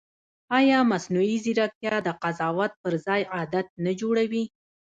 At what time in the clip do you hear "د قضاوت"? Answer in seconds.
2.05-2.71